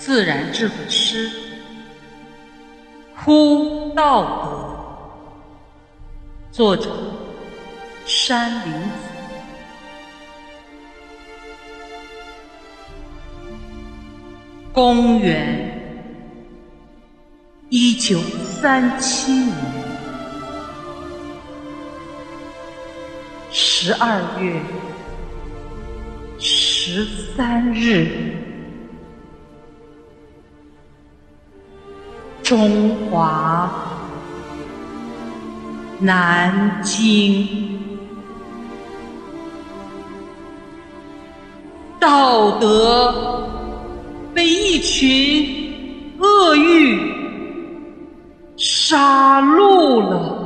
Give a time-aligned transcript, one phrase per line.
[0.00, 1.28] 自然智慧诗
[3.14, 4.48] 《呼道德》，
[6.56, 6.90] 作者
[8.06, 8.88] 山林子。
[14.72, 15.70] 公元
[17.68, 19.54] 一九三七年
[23.50, 24.62] 十二月
[26.38, 27.04] 十
[27.36, 28.29] 三日。
[32.50, 33.70] 中华
[36.00, 37.46] 南京，
[42.00, 43.46] 道德
[44.34, 47.00] 被一群恶欲
[48.56, 50.39] 杀戮了。